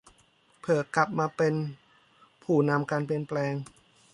[0.61, 1.53] เพื่อกลับมาเป็น
[2.43, 3.53] ผู้นำการเปลี่ยนแปลง